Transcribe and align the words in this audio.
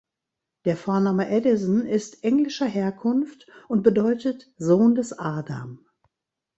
Der 0.65 0.77
Vorname 0.77 1.27
Addison 1.29 1.85
ist 1.85 2.23
englischer 2.23 2.65
Herkunft 2.65 3.45
und 3.67 3.83
bedeutet 3.83 4.51
„Sohn 4.57 4.95
des 4.95 5.13
Adam“. 5.13 5.85